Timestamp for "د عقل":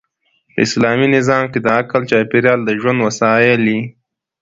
1.63-2.01